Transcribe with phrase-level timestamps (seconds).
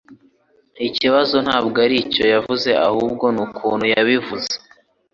[0.87, 4.53] Ikibazo ntabwo aricyo yavuze, ahubwo nukuntu yabivuze.